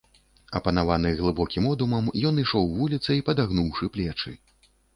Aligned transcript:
Апанаваны 0.59 1.11
глыбокім 1.19 1.67
одумам, 1.73 2.09
ён 2.31 2.41
ішоў 2.47 2.67
вуліцай, 2.81 3.25
падагнуўшы 3.31 3.93
плечы. 3.99 4.39